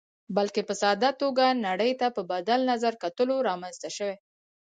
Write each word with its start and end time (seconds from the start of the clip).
بلکې 0.35 0.61
په 0.69 0.73
ساده 0.81 1.09
توګه 1.21 1.45
نړۍ 1.67 1.91
ته 1.99 2.07
په 2.15 2.21
بدل 2.31 2.59
نظر 2.71 2.93
کتلو 3.03 3.35
رامنځته 3.47 3.89
شوې. 3.97 4.15